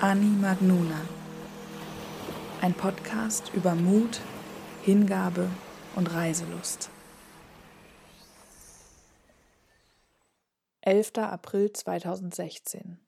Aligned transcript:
Ani 0.00 0.26
Magnuna. 0.26 1.00
Ein 2.60 2.72
Podcast 2.72 3.50
über 3.52 3.74
Mut, 3.74 4.20
Hingabe 4.82 5.50
und 5.96 6.14
Reiselust. 6.14 6.88
11. 10.82 11.14
April 11.16 11.72
2016 11.72 13.00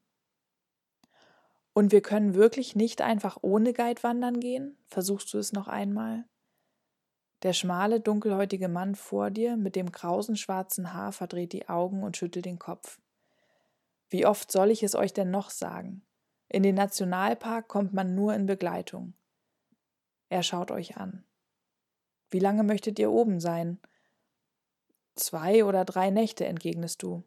Und 1.75 1.93
wir 1.93 2.01
können 2.01 2.35
wirklich 2.35 2.75
nicht 2.75 3.03
einfach 3.03 3.39
ohne 3.43 3.73
Guide 3.73 4.03
wandern 4.03 4.41
gehen? 4.41 4.77
Versuchst 4.89 5.33
du 5.33 5.39
es 5.39 5.53
noch 5.53 5.69
einmal? 5.69 6.25
Der 7.45 7.53
schmale, 7.53 8.01
dunkelhäutige 8.01 8.67
Mann 8.67 8.97
vor 8.97 9.31
dir 9.31 9.57
mit 9.57 9.77
dem 9.77 9.93
krausen 9.93 10.35
schwarzen 10.35 10.93
Haar 10.93 11.13
verdreht 11.13 11.53
die 11.53 11.69
Augen 11.69 12.03
und 12.03 12.17
schüttelt 12.17 12.47
den 12.47 12.59
Kopf. 12.59 12.99
Wie 14.09 14.27
oft 14.27 14.51
soll 14.51 14.73
ich 14.73 14.83
es 14.83 14.97
euch 14.97 15.13
denn 15.13 15.31
noch 15.31 15.51
sagen? 15.51 16.05
In 16.53 16.65
den 16.65 16.75
Nationalpark 16.75 17.69
kommt 17.69 17.95
man 17.95 18.17
nur 18.17 18.35
in 18.35 18.47
Begleitung. 18.47 19.15
Er 20.31 20.43
schaut 20.43 20.73
euch 20.73 20.97
an. 20.97 21.25
Wie 22.31 22.41
lange 22.41 22.65
möchtet 22.65 22.99
ihr 22.99 23.13
oben 23.13 23.39
sein? 23.39 23.79
Zwei 25.15 25.65
oder 25.65 25.85
drei 25.85 26.11
Nächte, 26.11 26.47
entgegnest 26.47 27.05
du. 27.05 27.23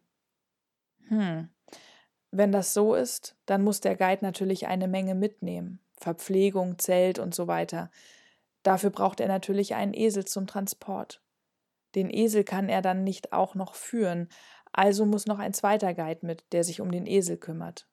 Hm. 1.08 1.50
Wenn 2.32 2.52
das 2.52 2.74
so 2.74 2.96
ist, 2.96 3.38
dann 3.46 3.64
muss 3.64 3.80
der 3.80 3.96
Guide 3.96 4.26
natürlich 4.26 4.68
eine 4.68 4.90
Menge 4.90 5.16
mitnehmen. 5.16 5.80
Verpflegung, 5.98 6.78
Zelt 6.78 7.18
und 7.18 7.34
so 7.34 7.48
weiter. 7.48 7.92
Dafür 8.62 8.90
braucht 8.90 9.22
er 9.22 9.30
natürlich 9.30 9.74
einen 9.74 9.94
Esel 9.94 10.26
zum 10.26 10.48
Transport. 10.48 11.22
Den 11.96 12.10
Esel 12.10 12.44
kann 12.44 12.68
er 12.68 12.82
dann 12.82 13.06
nicht 13.06 13.32
auch 13.32 13.56
noch 13.56 13.76
führen, 13.76 14.28
also 14.74 15.06
muss 15.06 15.28
noch 15.28 15.40
ein 15.40 15.54
zweiter 15.54 15.94
Guide 15.94 16.26
mit, 16.26 16.44
der 16.52 16.66
sich 16.66 16.82
um 16.82 16.92
den 16.92 17.06
Esel 17.06 17.38
kümmert. 17.38 17.88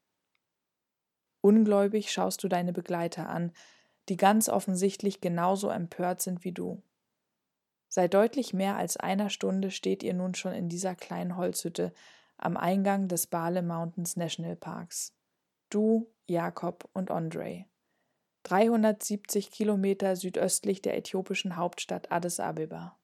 Ungläubig 1.40 2.12
schaust 2.12 2.42
du 2.44 2.48
deine 2.48 2.72
Begleiter 2.72 3.28
an, 3.28 3.52
die 4.08 4.16
ganz 4.16 4.48
offensichtlich 4.48 5.20
genauso 5.20 5.70
empört 5.70 6.20
sind 6.20 6.44
wie 6.44 6.52
du. 6.52 6.82
Seit 7.88 8.14
deutlich 8.14 8.54
mehr 8.54 8.76
als 8.76 8.96
einer 8.96 9.30
Stunde 9.30 9.70
steht 9.70 10.02
ihr 10.02 10.14
nun 10.14 10.34
schon 10.34 10.52
in 10.52 10.68
dieser 10.68 10.94
kleinen 10.94 11.36
Holzhütte 11.36 11.92
am 12.36 12.56
Eingang 12.56 13.08
des 13.08 13.26
Bale 13.26 13.62
Mountains 13.62 14.16
National 14.16 14.56
Parks. 14.56 15.14
Du, 15.70 16.12
Jakob 16.26 16.88
und 16.92 17.10
Andre. 17.10 17.66
370 18.44 19.50
Kilometer 19.50 20.16
südöstlich 20.16 20.82
der 20.82 20.96
äthiopischen 20.96 21.56
Hauptstadt 21.56 22.10
Addis 22.10 22.40
Abeba. 22.40 22.98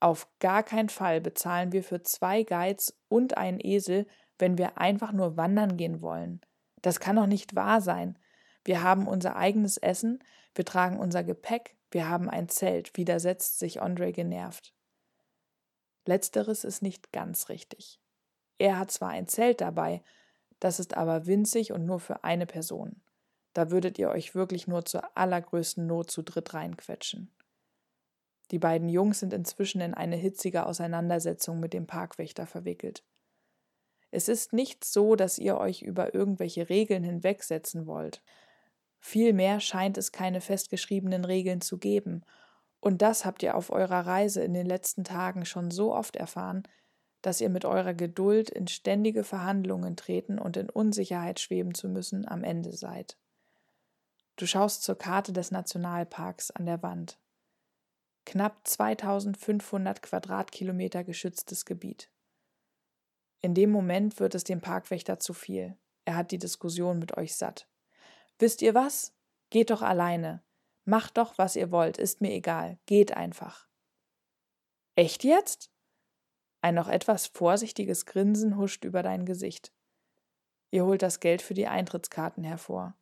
Auf 0.00 0.28
gar 0.40 0.62
keinen 0.62 0.88
Fall 0.88 1.20
bezahlen 1.20 1.72
wir 1.72 1.82
für 1.84 2.02
zwei 2.02 2.42
Guides 2.42 2.98
und 3.08 3.36
einen 3.36 3.60
Esel, 3.60 4.06
wenn 4.38 4.58
wir 4.58 4.76
einfach 4.78 5.12
nur 5.12 5.36
wandern 5.36 5.76
gehen 5.76 6.02
wollen. 6.02 6.40
Das 6.84 7.00
kann 7.00 7.16
doch 7.16 7.26
nicht 7.26 7.54
wahr 7.54 7.80
sein. 7.80 8.18
Wir 8.62 8.82
haben 8.82 9.08
unser 9.08 9.36
eigenes 9.36 9.78
Essen, 9.78 10.22
wir 10.54 10.66
tragen 10.66 10.98
unser 10.98 11.24
Gepäck, 11.24 11.78
wir 11.90 12.10
haben 12.10 12.28
ein 12.28 12.50
Zelt, 12.50 12.94
widersetzt 12.98 13.58
sich 13.58 13.80
Andre 13.80 14.12
genervt. 14.12 14.74
Letzteres 16.04 16.62
ist 16.62 16.82
nicht 16.82 17.10
ganz 17.10 17.48
richtig. 17.48 18.02
Er 18.58 18.78
hat 18.78 18.90
zwar 18.90 19.08
ein 19.08 19.28
Zelt 19.28 19.62
dabei, 19.62 20.02
das 20.60 20.78
ist 20.78 20.94
aber 20.94 21.24
winzig 21.24 21.72
und 21.72 21.86
nur 21.86 22.00
für 22.00 22.22
eine 22.22 22.44
Person. 22.44 23.00
Da 23.54 23.70
würdet 23.70 23.98
ihr 23.98 24.10
euch 24.10 24.34
wirklich 24.34 24.66
nur 24.66 24.84
zur 24.84 25.16
allergrößten 25.16 25.86
Not 25.86 26.10
zu 26.10 26.20
dritt 26.20 26.52
reinquetschen. 26.52 27.34
Die 28.50 28.58
beiden 28.58 28.90
Jungs 28.90 29.20
sind 29.20 29.32
inzwischen 29.32 29.80
in 29.80 29.94
eine 29.94 30.16
hitzige 30.16 30.66
Auseinandersetzung 30.66 31.60
mit 31.60 31.72
dem 31.72 31.86
Parkwächter 31.86 32.46
verwickelt. 32.46 33.02
Es 34.14 34.28
ist 34.28 34.52
nicht 34.52 34.84
so, 34.84 35.16
dass 35.16 35.38
ihr 35.38 35.58
euch 35.58 35.82
über 35.82 36.14
irgendwelche 36.14 36.68
Regeln 36.68 37.02
hinwegsetzen 37.02 37.88
wollt. 37.88 38.22
Vielmehr 39.00 39.58
scheint 39.58 39.98
es 39.98 40.12
keine 40.12 40.40
festgeschriebenen 40.40 41.24
Regeln 41.24 41.60
zu 41.60 41.78
geben, 41.78 42.24
und 42.78 43.02
das 43.02 43.24
habt 43.24 43.42
ihr 43.42 43.56
auf 43.56 43.70
eurer 43.70 44.06
Reise 44.06 44.44
in 44.44 44.54
den 44.54 44.66
letzten 44.66 45.02
Tagen 45.02 45.44
schon 45.44 45.72
so 45.72 45.92
oft 45.92 46.14
erfahren, 46.14 46.62
dass 47.22 47.40
ihr 47.40 47.48
mit 47.48 47.64
eurer 47.64 47.94
Geduld 47.94 48.50
in 48.50 48.68
ständige 48.68 49.24
Verhandlungen 49.24 49.96
treten 49.96 50.38
und 50.38 50.56
in 50.56 50.70
Unsicherheit 50.70 51.40
schweben 51.40 51.74
zu 51.74 51.88
müssen 51.88 52.28
am 52.28 52.44
Ende 52.44 52.72
seid. 52.72 53.16
Du 54.36 54.46
schaust 54.46 54.84
zur 54.84 54.96
Karte 54.96 55.32
des 55.32 55.50
Nationalparks 55.50 56.52
an 56.52 56.66
der 56.66 56.82
Wand. 56.82 57.18
Knapp 58.26 58.60
2500 58.64 60.02
Quadratkilometer 60.02 61.02
geschütztes 61.02 61.64
Gebiet. 61.64 62.13
In 63.44 63.52
dem 63.52 63.70
Moment 63.70 64.20
wird 64.20 64.34
es 64.34 64.42
dem 64.44 64.62
Parkwächter 64.62 65.18
zu 65.18 65.34
viel. 65.34 65.76
Er 66.06 66.16
hat 66.16 66.30
die 66.30 66.38
Diskussion 66.38 66.98
mit 66.98 67.18
euch 67.18 67.36
satt. 67.36 67.68
Wisst 68.38 68.62
ihr 68.62 68.74
was? 68.74 69.14
Geht 69.50 69.68
doch 69.68 69.82
alleine. 69.82 70.42
Macht 70.86 71.18
doch, 71.18 71.36
was 71.36 71.54
ihr 71.54 71.70
wollt, 71.70 71.98
ist 71.98 72.22
mir 72.22 72.32
egal. 72.32 72.78
Geht 72.86 73.14
einfach. 73.14 73.68
Echt 74.94 75.24
jetzt? 75.24 75.70
Ein 76.62 76.74
noch 76.74 76.88
etwas 76.88 77.26
vorsichtiges 77.26 78.06
Grinsen 78.06 78.56
huscht 78.56 78.82
über 78.82 79.02
dein 79.02 79.26
Gesicht. 79.26 79.74
Ihr 80.70 80.86
holt 80.86 81.02
das 81.02 81.20
Geld 81.20 81.42
für 81.42 81.52
die 81.52 81.66
Eintrittskarten 81.66 82.44
hervor. 82.44 82.96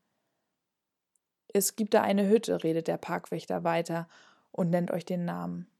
Es 1.54 1.76
gibt 1.76 1.94
da 1.94 2.02
eine 2.02 2.28
Hütte, 2.28 2.64
redet 2.64 2.88
der 2.88 2.98
Parkwächter 2.98 3.62
weiter 3.62 4.08
und 4.50 4.70
nennt 4.70 4.90
euch 4.90 5.04
den 5.04 5.24
Namen. 5.24 5.70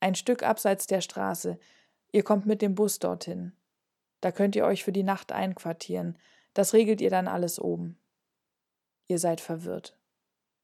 Ein 0.00 0.14
Stück 0.14 0.42
abseits 0.42 0.86
der 0.86 1.02
Straße. 1.02 1.58
Ihr 2.12 2.22
kommt 2.22 2.46
mit 2.46 2.62
dem 2.62 2.74
Bus 2.74 2.98
dorthin. 2.98 3.52
Da 4.20 4.32
könnt 4.32 4.56
ihr 4.56 4.64
euch 4.64 4.84
für 4.84 4.92
die 4.92 5.02
Nacht 5.02 5.32
einquartieren. 5.32 6.18
Das 6.54 6.72
regelt 6.72 7.00
ihr 7.00 7.10
dann 7.10 7.28
alles 7.28 7.60
oben. 7.60 7.98
Ihr 9.06 9.18
seid 9.18 9.40
verwirrt. 9.40 9.98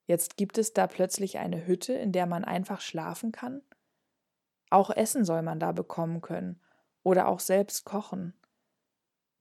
Jetzt 0.06 0.36
gibt 0.36 0.58
es 0.58 0.72
da 0.72 0.86
plötzlich 0.86 1.38
eine 1.38 1.66
Hütte, 1.66 1.92
in 1.92 2.12
der 2.12 2.26
man 2.26 2.44
einfach 2.44 2.80
schlafen 2.80 3.32
kann? 3.32 3.62
Auch 4.70 4.90
Essen 4.90 5.24
soll 5.24 5.42
man 5.42 5.60
da 5.60 5.72
bekommen 5.72 6.20
können 6.22 6.60
oder 7.02 7.28
auch 7.28 7.40
selbst 7.40 7.84
kochen. 7.84 8.34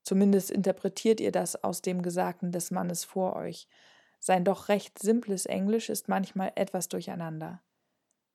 Zumindest 0.04 0.52
interpretiert 0.52 1.20
ihr 1.20 1.32
das 1.32 1.64
aus 1.64 1.82
dem 1.82 2.02
Gesagten 2.02 2.52
des 2.52 2.72
Mannes 2.72 3.06
vor 3.06 3.36
euch. 3.36 3.68
Sein 4.20 4.44
doch 4.44 4.68
recht 4.68 5.00
simples 5.00 5.46
Englisch 5.46 5.90
ist 5.90 6.10
manchmal 6.10 6.52
etwas 6.56 6.90
durcheinander. 6.90 7.62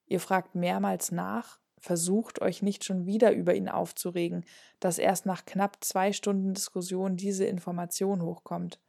Ihr 0.06 0.20
fragt 0.20 0.54
mehrmals 0.54 1.12
nach, 1.12 1.60
Versucht 1.78 2.40
euch 2.40 2.62
nicht 2.62 2.84
schon 2.84 3.06
wieder 3.06 3.32
über 3.32 3.54
ihn 3.54 3.68
aufzuregen, 3.68 4.44
dass 4.80 4.98
erst 4.98 5.26
nach 5.26 5.44
knapp 5.44 5.84
zwei 5.84 6.12
Stunden 6.12 6.54
Diskussion 6.54 7.16
diese 7.16 7.44
Information 7.44 8.22
hochkommt. 8.22 8.80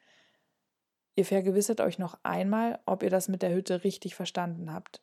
Ihr 1.16 1.26
vergewissert 1.26 1.82
euch 1.82 2.00
noch 2.00 2.18
einmal, 2.24 2.80
ob 2.86 3.04
ihr 3.04 3.10
das 3.10 3.28
mit 3.28 3.42
der 3.42 3.54
Hütte 3.54 3.84
richtig 3.84 4.16
verstanden 4.16 4.72
habt. 4.72 5.02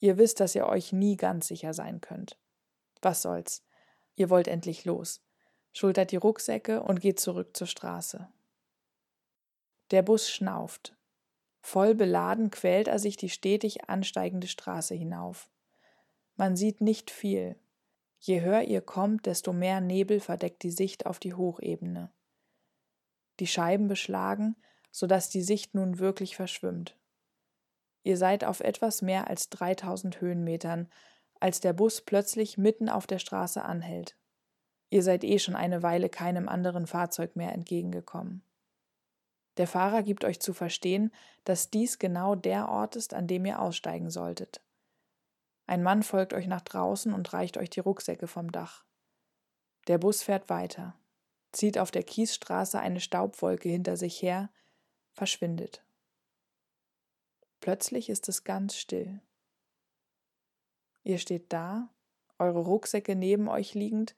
Ihr 0.00 0.18
wisst, 0.18 0.40
dass 0.40 0.54
ihr 0.54 0.66
euch 0.66 0.92
nie 0.92 1.16
ganz 1.16 1.48
sicher 1.48 1.72
sein 1.72 2.00
könnt. 2.00 2.36
Was 3.00 3.22
soll's? 3.22 3.64
Ihr 4.16 4.28
wollt 4.28 4.48
endlich 4.48 4.84
los. 4.84 5.22
Schultert 5.72 6.12
die 6.12 6.16
Rucksäcke 6.16 6.82
und 6.82 7.00
geht 7.00 7.18
zurück 7.20 7.56
zur 7.56 7.66
Straße. 7.66 8.28
Der 9.90 10.02
Bus 10.02 10.30
schnauft. 10.30 10.96
Voll 11.60 11.94
beladen 11.94 12.50
quält 12.50 12.88
er 12.88 12.98
sich 12.98 13.16
die 13.16 13.30
stetig 13.30 13.88
ansteigende 13.88 14.48
Straße 14.48 14.94
hinauf. 14.94 15.48
Man 16.36 16.56
sieht 16.56 16.80
nicht 16.80 17.10
viel. 17.10 17.56
Je 18.18 18.40
höher 18.40 18.62
ihr 18.62 18.80
kommt, 18.80 19.26
desto 19.26 19.52
mehr 19.52 19.80
Nebel 19.80 20.18
verdeckt 20.18 20.62
die 20.62 20.70
Sicht 20.70 21.06
auf 21.06 21.18
die 21.18 21.34
Hochebene. 21.34 22.10
Die 23.40 23.46
Scheiben 23.46 23.88
beschlagen, 23.88 24.56
so 24.90 25.06
dass 25.06 25.28
die 25.28 25.42
Sicht 25.42 25.74
nun 25.74 25.98
wirklich 25.98 26.36
verschwimmt. 26.36 26.96
Ihr 28.02 28.16
seid 28.16 28.44
auf 28.44 28.60
etwas 28.60 29.02
mehr 29.02 29.28
als 29.28 29.48
3000 29.50 30.20
Höhenmetern, 30.20 30.90
als 31.40 31.60
der 31.60 31.72
Bus 31.72 32.00
plötzlich 32.00 32.58
mitten 32.58 32.88
auf 32.88 33.06
der 33.06 33.18
Straße 33.18 33.62
anhält. 33.62 34.16
Ihr 34.90 35.02
seid 35.02 35.24
eh 35.24 35.38
schon 35.38 35.56
eine 35.56 35.82
Weile 35.82 36.08
keinem 36.08 36.48
anderen 36.48 36.86
Fahrzeug 36.86 37.36
mehr 37.36 37.52
entgegengekommen. 37.52 38.42
Der 39.56 39.66
Fahrer 39.66 40.02
gibt 40.02 40.24
euch 40.24 40.40
zu 40.40 40.52
verstehen, 40.52 41.12
dass 41.44 41.70
dies 41.70 41.98
genau 41.98 42.34
der 42.34 42.68
Ort 42.68 42.96
ist, 42.96 43.14
an 43.14 43.26
dem 43.26 43.44
ihr 43.46 43.60
aussteigen 43.60 44.10
solltet. 44.10 44.62
Ein 45.66 45.82
Mann 45.82 46.02
folgt 46.02 46.34
euch 46.34 46.46
nach 46.46 46.60
draußen 46.60 47.12
und 47.12 47.32
reicht 47.32 47.56
euch 47.56 47.70
die 47.70 47.80
Rucksäcke 47.80 48.26
vom 48.26 48.52
Dach. 48.52 48.84
Der 49.86 49.98
Bus 49.98 50.22
fährt 50.22 50.48
weiter, 50.48 50.94
zieht 51.52 51.78
auf 51.78 51.90
der 51.90 52.02
Kiesstraße 52.02 52.78
eine 52.78 53.00
Staubwolke 53.00 53.68
hinter 53.68 53.96
sich 53.96 54.20
her, 54.20 54.50
verschwindet. 55.12 55.84
Plötzlich 57.60 58.10
ist 58.10 58.28
es 58.28 58.44
ganz 58.44 58.76
still. 58.76 59.20
Ihr 61.02 61.18
steht 61.18 61.52
da, 61.52 61.88
eure 62.38 62.60
Rucksäcke 62.60 63.14
neben 63.14 63.48
euch 63.48 63.74
liegend, 63.74 64.16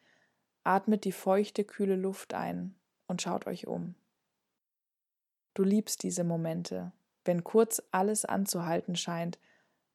atmet 0.65 1.05
die 1.05 1.13
feuchte, 1.13 1.65
kühle 1.65 1.97
Luft 1.97 2.35
ein 2.35 2.77
und 3.07 3.23
schaut 3.23 3.47
euch 3.47 3.67
um. 3.67 3.95
Du 5.55 5.63
liebst 5.63 6.03
diese 6.03 6.25
Momente, 6.25 6.93
wenn 7.25 7.45
kurz 7.45 7.83
alles 7.91 8.25
anzuhalten 8.25 8.97
scheint 8.97 9.39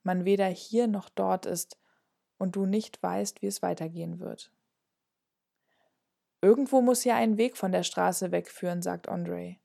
man 0.04 0.26
weder 0.26 0.48
hier 0.48 0.88
noch 0.88 1.10
dort 1.10 1.46
ist 1.46 1.78
und 2.38 2.56
du 2.56 2.66
nicht 2.66 3.02
weißt, 3.02 3.42
wie 3.42 3.48
es 3.48 3.62
weitergehen 3.62 4.20
wird. 4.20 4.52
Irgendwo 6.42 6.82
muss 6.82 7.04
ja 7.04 7.16
ein 7.16 7.38
Weg 7.38 7.56
von 7.56 7.72
der 7.72 7.84
Straße 7.84 8.32
wegführen, 8.32 8.82
sagt 8.82 9.08
Andre. 9.08 9.58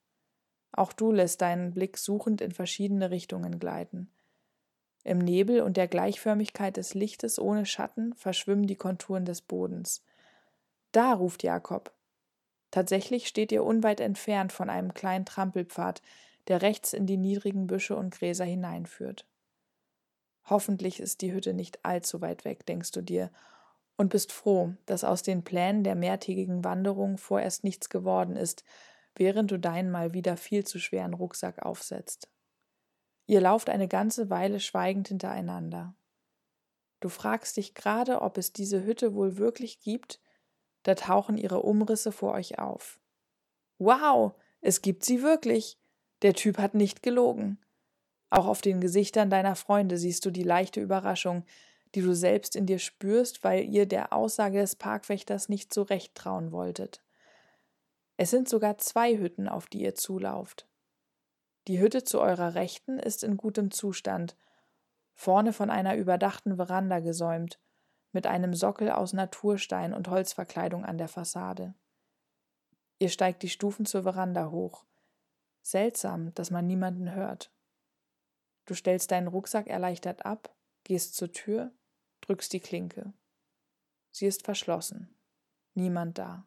Auch 0.73 0.93
du 0.93 1.11
lässt 1.11 1.41
deinen 1.41 1.73
Blick 1.73 1.97
suchend 1.97 2.43
in 2.43 2.53
verschiedene 2.53 3.11
Richtungen 3.11 3.59
gleiten. 3.59 4.11
Im 5.05 5.19
Nebel 5.19 5.63
und 5.63 5.77
der 5.77 5.89
Gleichförmigkeit 5.89 6.77
des 6.77 6.93
Lichtes 6.93 7.39
ohne 7.39 7.65
Schatten 7.65 8.13
verschwimmen 8.15 8.67
die 8.67 8.77
Konturen 8.77 9.25
des 9.25 9.41
Bodens. 9.41 10.05
Da 10.93 11.15
ruft 11.15 11.43
Jakob. 11.45 11.93
Tatsächlich 12.71 13.27
steht 13.29 13.53
ihr 13.53 13.65
unweit 13.65 14.01
entfernt 14.01 14.53
von 14.53 14.69
einem 14.69 14.93
kleinen 14.93 15.25
Trampelpfad, 15.25 16.03
der 16.49 16.61
rechts 16.61 16.93
in 16.93 17.07
die 17.07 17.17
niedrigen 17.17 17.67
Büsche 17.67 17.97
und 17.97 18.11
Gräser 18.11 18.45
hineinführt. 18.45 19.27
Hoffentlich 20.49 21.01
ist 21.01 21.23
die 21.23 21.33
Hütte 21.33 21.55
nicht 21.55 21.85
allzu 21.85 22.21
weit 22.21 22.45
weg, 22.45 22.65
denkst 22.67 22.93
du 22.93 23.03
dir, 23.03 23.31
und 23.97 24.11
bist 24.11 24.33
froh, 24.33 24.75
dass 24.87 25.05
aus 25.05 25.23
den 25.23 25.43
Plänen 25.43 25.83
der 25.83 25.95
mehrtägigen 25.95 26.65
Wanderung 26.65 27.19
vorerst 27.19 27.65
nichts 27.65 27.89
geworden 27.89 28.37
ist, 28.37 28.65
während 29.15 29.51
du 29.51 29.59
deinen 29.59 29.91
mal 29.91 30.13
wieder 30.13 30.37
viel 30.37 30.65
zu 30.65 30.79
schweren 30.79 31.15
Rucksack 31.15 31.65
aufsetzt. 31.65 32.29
Ihr 33.27 33.41
lauft 33.41 33.71
eine 33.71 33.89
ganze 33.89 34.31
Weile 34.31 34.61
schweigend 34.61 35.09
hintereinander. 35.09 35.95
Du 37.01 37.09
fragst 37.09 37.57
dich 37.57 37.75
gerade, 37.75 38.23
ob 38.23 38.39
es 38.39 38.53
diese 38.53 38.85
Hütte 38.85 39.15
wohl 39.15 39.37
wirklich 39.37 39.81
gibt, 39.81 40.21
da 40.85 40.95
tauchen 40.95 41.37
ihre 41.37 41.63
Umrisse 41.63 42.13
vor 42.13 42.33
euch 42.33 42.59
auf. 42.61 43.01
Wow, 43.79 44.35
es 44.61 44.83
gibt 44.83 45.05
sie 45.05 45.23
wirklich. 45.23 45.79
Der 46.23 46.35
Typ 46.35 46.59
hat 46.59 46.75
nicht 46.75 47.03
gelogen. 47.03 47.59
Auch 48.31 48.47
auf 48.47 48.61
den 48.61 48.81
Gesichtern 48.81 49.31
deiner 49.31 49.57
Freunde 49.57 49.99
siehst 49.99 50.25
du 50.25 50.31
die 50.31 50.43
leichte 50.43 50.81
Überraschung, 50.81 51.45
die 51.95 52.03
du 52.03 52.15
selbst 52.15 52.57
in 52.57 52.67
dir 52.67 52.79
spürst, 52.79 53.45
weil 53.45 53.65
ihr 53.65 53.87
der 53.87 54.13
Aussage 54.13 54.59
des 54.59 54.77
Parkwächters 54.77 55.49
nicht 55.49 55.73
so 55.73 55.83
recht 55.83 56.15
trauen 56.15 56.53
wolltet. 56.53 57.03
Es 58.17 58.31
sind 58.31 58.49
sogar 58.49 58.79
zwei 58.79 59.17
Hütten, 59.17 59.49
auf 59.49 59.67
die 59.67 59.83
ihr 59.83 59.95
zulauft. 59.95 60.67
Die 61.69 61.81
Hütte 61.81 62.05
zu 62.05 62.21
eurer 62.21 62.55
Rechten 62.55 62.99
ist 62.99 63.25
in 63.25 63.37
gutem 63.37 63.71
Zustand, 63.71 64.37
vorne 65.15 65.53
von 65.53 65.71
einer 65.71 65.97
überdachten 65.97 66.57
Veranda 66.57 67.01
gesäumt, 67.01 67.59
mit 68.13 68.27
einem 68.27 68.55
Sockel 68.55 68.91
aus 68.91 69.13
Naturstein 69.13 69.93
und 69.93 70.09
Holzverkleidung 70.09 70.85
an 70.85 70.99
der 70.99 71.09
Fassade. 71.09 71.75
Ihr 72.99 73.11
steigt 73.11 73.43
die 73.43 73.49
Stufen 73.49 73.85
zur 73.85 74.05
Veranda 74.05 74.51
hoch. 74.51 74.85
Seltsam, 75.63 76.33
dass 76.35 76.51
man 76.51 76.67
niemanden 76.67 77.13
hört. 77.13 77.51
Du 78.67 78.75
stellst 78.75 79.11
deinen 79.13 79.29
Rucksack 79.29 79.69
erleichtert 79.69 80.27
ab, 80.27 80.55
gehst 80.85 81.15
zur 81.15 81.33
Tür, 81.33 81.73
drückst 82.21 82.53
die 82.53 82.61
Klinke. 82.61 83.13
Sie 84.11 84.27
ist 84.27 84.45
verschlossen. 84.45 85.15
Niemand 85.75 86.19
da. 86.19 86.47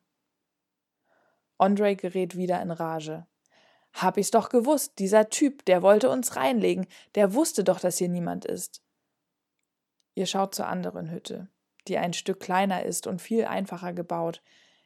Andre 1.57 1.95
gerät 1.95 2.35
wieder 2.35 2.61
in 2.61 2.71
Rage. 2.71 3.25
Hab 3.93 4.17
ich's 4.17 4.31
doch 4.31 4.49
gewusst, 4.49 4.99
dieser 4.99 5.29
Typ, 5.29 5.65
der 5.65 5.81
wollte 5.81 6.09
uns 6.09 6.35
reinlegen, 6.35 6.87
der 7.15 7.33
wusste 7.33 7.63
doch, 7.63 7.79
dass 7.79 7.97
hier 7.97 8.09
niemand 8.09 8.45
ist. 8.45 8.81
Ihr 10.13 10.25
schaut 10.25 10.55
zur 10.55 10.67
anderen 10.67 11.09
Hütte, 11.11 11.49
die 11.87 11.97
ein 11.97 12.13
Stück 12.13 12.39
kleiner 12.39 12.83
ist 12.83 13.07
und 13.07 13.21
viel 13.21 13.45
einfacher 13.45 13.93
gebaut, 13.93 14.41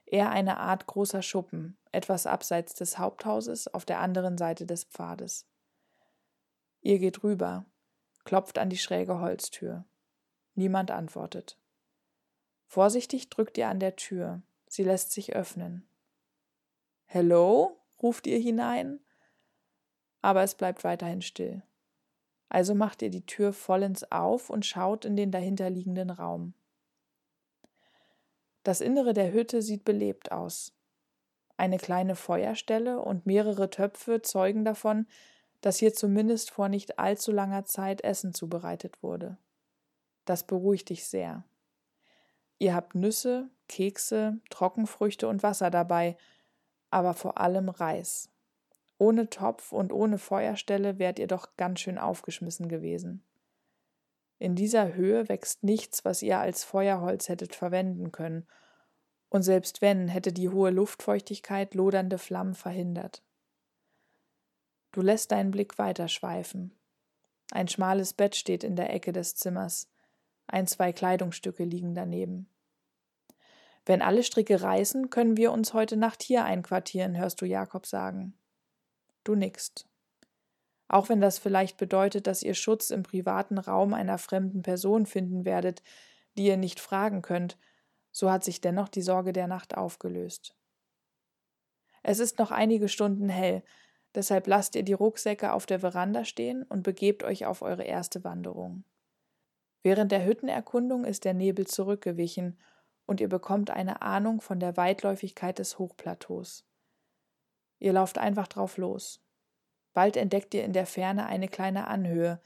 eher 0.05 0.29
eine 0.29 0.57
Art 0.57 0.85
großer 0.85 1.21
Schuppen, 1.21 1.77
etwas 1.91 2.27
abseits 2.27 2.75
des 2.75 2.97
Haupthauses 2.97 3.73
auf 3.73 3.85
der 3.85 3.99
anderen 3.99 4.37
Seite 4.37 4.65
des 4.65 4.85
Pfades. 4.85 5.47
Ihr 6.83 6.99
geht 6.99 7.23
rüber, 7.23 7.65
klopft 8.25 8.59
an 8.59 8.69
die 8.69 8.77
schräge 8.77 9.19
Holztür. 9.19 9.85
Niemand 10.53 10.91
antwortet. 10.91 11.57
Vorsichtig 12.67 13.29
drückt 13.29 13.57
ihr 13.57 13.69
an 13.69 13.79
der 13.79 13.95
Tür. 13.95 14.41
Sie 14.67 14.83
lässt 14.83 15.13
sich 15.13 15.33
öffnen. 15.33 15.87
Hello? 17.05 17.79
ruft 18.01 18.27
ihr 18.27 18.37
hinein. 18.37 18.99
Aber 20.21 20.43
es 20.43 20.55
bleibt 20.55 20.83
weiterhin 20.83 21.21
still. 21.21 21.63
Also 22.49 22.75
macht 22.75 23.01
ihr 23.01 23.09
die 23.09 23.25
Tür 23.25 23.53
vollends 23.53 24.11
auf 24.11 24.49
und 24.49 24.65
schaut 24.65 25.05
in 25.05 25.15
den 25.15 25.31
dahinterliegenden 25.31 26.09
Raum. 26.09 26.53
Das 28.63 28.81
Innere 28.81 29.13
der 29.13 29.31
Hütte 29.31 29.61
sieht 29.61 29.85
belebt 29.85 30.31
aus. 30.31 30.73
Eine 31.55 31.77
kleine 31.77 32.15
Feuerstelle 32.15 32.99
und 32.99 33.25
mehrere 33.25 33.69
Töpfe 33.69 34.21
zeugen 34.21 34.65
davon, 34.65 35.07
dass 35.63 35.77
hier 35.77 35.93
zumindest 35.93 36.51
vor 36.51 36.67
nicht 36.67 36.99
allzu 36.99 37.31
langer 37.31 37.63
Zeit 37.63 38.03
Essen 38.03 38.33
zubereitet 38.33 39.01
wurde. 39.01 39.37
Das 40.25 40.45
beruhigt 40.45 40.89
dich 40.89 41.07
sehr. 41.07 41.45
Ihr 42.59 42.75
habt 42.75 42.95
Nüsse, 42.95 43.49
Kekse, 43.69 44.41
Trockenfrüchte 44.49 45.25
und 45.25 45.41
Wasser 45.41 45.71
dabei, 45.71 46.17
aber 46.89 47.13
vor 47.13 47.37
allem 47.37 47.69
Reis. 47.69 48.29
Ohne 48.97 49.29
Topf 49.29 49.71
und 49.71 49.93
ohne 49.93 50.17
Feuerstelle 50.17 50.99
wärt 50.99 51.17
ihr 51.17 51.27
doch 51.27 51.55
ganz 51.55 51.79
schön 51.79 51.97
aufgeschmissen 51.97 52.67
gewesen. 52.67 53.23
In 54.39 54.55
dieser 54.55 54.95
Höhe 54.95 55.29
wächst 55.29 55.63
nichts, 55.63 56.03
was 56.03 56.21
ihr 56.21 56.39
als 56.39 56.65
Feuerholz 56.65 57.29
hättet 57.29 57.55
verwenden 57.55 58.11
können, 58.11 58.45
und 59.29 59.43
selbst 59.43 59.81
wenn, 59.81 60.09
hätte 60.09 60.33
die 60.33 60.49
hohe 60.49 60.71
Luftfeuchtigkeit 60.71 61.73
lodernde 61.73 62.17
Flammen 62.17 62.53
verhindert. 62.53 63.23
Du 64.93 65.01
lässt 65.01 65.31
deinen 65.31 65.51
Blick 65.51 65.79
weiterschweifen. 65.79 66.71
Ein 67.51 67.67
schmales 67.67 68.13
Bett 68.13 68.35
steht 68.35 68.63
in 68.63 68.75
der 68.75 68.93
Ecke 68.93 69.11
des 69.11 69.35
Zimmers, 69.35 69.89
ein, 70.47 70.67
zwei 70.67 70.93
Kleidungsstücke 70.93 71.63
liegen 71.63 71.95
daneben. 71.95 72.47
Wenn 73.85 74.01
alle 74.01 74.23
Stricke 74.23 74.61
reißen, 74.61 75.09
können 75.09 75.35
wir 75.35 75.51
uns 75.51 75.73
heute 75.73 75.97
Nacht 75.97 76.21
hier 76.21 76.45
einquartieren, 76.45 77.17
hörst 77.17 77.41
du 77.41 77.45
Jakob 77.45 77.85
sagen. 77.85 78.37
Du 79.23 79.35
nickst. 79.35 79.89
Auch 80.87 81.09
wenn 81.09 81.21
das 81.21 81.39
vielleicht 81.39 81.77
bedeutet, 81.77 82.27
dass 82.27 82.43
ihr 82.43 82.53
Schutz 82.53 82.91
im 82.91 83.01
privaten 83.01 83.57
Raum 83.57 83.95
einer 83.95 84.19
fremden 84.19 84.61
Person 84.61 85.07
finden 85.07 85.43
werdet, 85.43 85.81
die 86.37 86.45
ihr 86.45 86.57
nicht 86.57 86.79
fragen 86.79 87.23
könnt, 87.23 87.57
so 88.11 88.31
hat 88.31 88.43
sich 88.43 88.61
dennoch 88.61 88.89
die 88.89 89.01
Sorge 89.01 89.33
der 89.33 89.47
Nacht 89.47 89.75
aufgelöst. 89.75 90.55
Es 92.03 92.19
ist 92.19 92.37
noch 92.37 92.51
einige 92.51 92.89
Stunden 92.89 93.27
hell, 93.27 93.63
deshalb 94.15 94.47
lasst 94.47 94.75
ihr 94.75 94.83
die 94.83 94.93
Rucksäcke 94.93 95.53
auf 95.53 95.65
der 95.65 95.79
Veranda 95.79 96.25
stehen 96.25 96.63
und 96.63 96.83
begebt 96.83 97.23
euch 97.23 97.45
auf 97.45 97.61
eure 97.61 97.83
erste 97.83 98.23
Wanderung. 98.23 98.83
Während 99.81 100.11
der 100.11 100.25
Hüttenerkundung 100.25 101.03
ist 101.03 101.25
der 101.25 101.33
Nebel 101.33 101.67
zurückgewichen 101.67 102.59
und 103.05 103.19
ihr 103.19 103.29
bekommt 103.29 103.69
eine 103.69 104.01
Ahnung 104.01 104.39
von 104.39 104.59
der 104.59 104.77
Weitläufigkeit 104.77 105.59
des 105.59 105.77
Hochplateaus. 105.77 106.65
Ihr 107.79 107.93
lauft 107.93 108.17
einfach 108.17 108.47
drauf 108.47 108.77
los. 108.77 109.21
Bald 109.93 110.15
entdeckt 110.15 110.53
ihr 110.53 110.63
in 110.63 110.73
der 110.73 110.85
Ferne 110.85 111.25
eine 111.25 111.49
kleine 111.49 111.87
Anhöhe, 111.87 112.41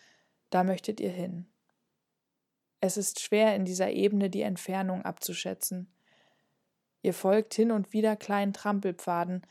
da 0.50 0.64
möchtet 0.64 1.00
ihr 1.00 1.12
hin. 1.12 1.48
Es 2.80 2.98
ist 2.98 3.20
schwer 3.20 3.56
in 3.56 3.66
dieser 3.66 3.92
Ebene 3.92 4.30
die 4.30 4.42
Entfernung 4.42 5.04
abzuschätzen. 5.04 5.94
Ihr 7.02 7.14
folgt 7.14 7.54
hin 7.54 7.72
und 7.72 7.94
wieder 7.94 8.16
kleinen 8.16 8.54
Trampelpfaden, 8.54 9.46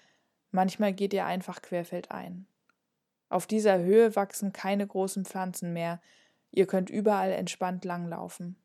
manchmal 0.57 0.95
geht 0.95 1.13
ihr 1.13 1.27
einfach 1.27 1.61
querfeldein. 1.61 2.47
Auf 3.29 3.47
dieser 3.47 3.79
Höhe 3.79 4.17
wachsen 4.17 4.53
keine 4.53 4.87
großen 4.87 5.25
Pflanzen 5.25 5.73
mehr, 5.73 6.01
ihr 6.51 6.67
könnt 6.67 6.89
überall 6.89 7.31
entspannt 7.31 7.85
langlaufen. 7.85 8.57